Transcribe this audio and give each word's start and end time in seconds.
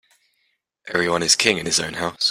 Every 0.87 1.07
one 1.07 1.21
is 1.21 1.35
king 1.35 1.59
in 1.59 1.67
his 1.67 1.79
own 1.79 1.93
house. 1.93 2.17